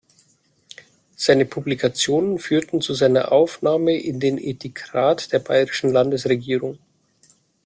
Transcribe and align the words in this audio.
Seine 1.15 1.45
Publikationen 1.45 2.39
führten 2.39 2.81
zu 2.81 2.95
seiner 2.95 3.31
Aufnahme 3.31 3.95
in 3.95 4.19
den 4.19 4.39
Ethikrat 4.39 5.31
der 5.31 5.37
bayerischen 5.37 5.91
Landesregierung. 5.91 6.79